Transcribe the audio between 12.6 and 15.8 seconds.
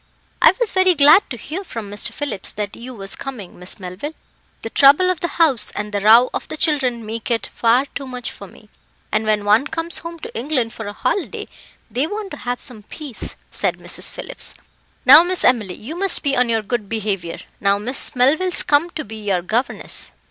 some peace,' said Mrs. Phillips. 'Now, Miss Emily,